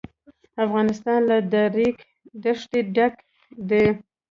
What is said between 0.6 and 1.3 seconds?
افغانستان